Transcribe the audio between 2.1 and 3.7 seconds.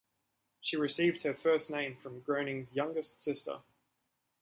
Groening's youngest sister.